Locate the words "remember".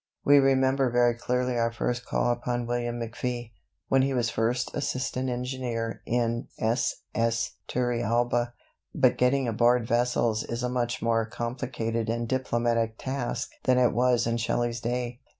0.39-0.89